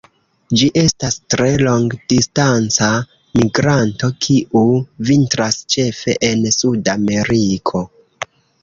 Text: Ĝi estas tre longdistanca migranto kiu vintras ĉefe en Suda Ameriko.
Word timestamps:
Ĝi 0.59 0.69
estas 0.83 1.17
tre 1.33 1.49
longdistanca 1.67 2.89
migranto 3.43 4.11
kiu 4.27 4.65
vintras 5.11 5.61
ĉefe 5.77 6.21
en 6.33 6.47
Suda 6.61 6.99
Ameriko. 7.03 7.87